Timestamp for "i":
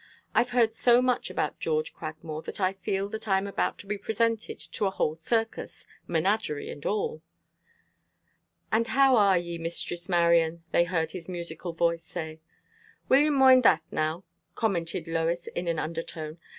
2.59-2.73, 3.27-3.37